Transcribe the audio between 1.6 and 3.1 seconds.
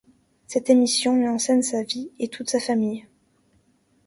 sa vie et toute sa famille.